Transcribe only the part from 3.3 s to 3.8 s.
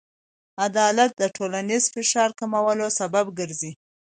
ګرځي.